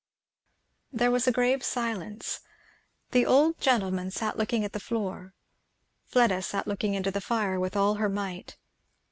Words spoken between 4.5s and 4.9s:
on the